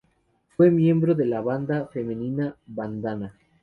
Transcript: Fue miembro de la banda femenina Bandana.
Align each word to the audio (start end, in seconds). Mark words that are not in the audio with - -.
Fue 0.57 0.71
miembro 0.71 1.13
de 1.13 1.27
la 1.27 1.41
banda 1.41 1.85
femenina 1.93 2.55
Bandana. 2.65 3.35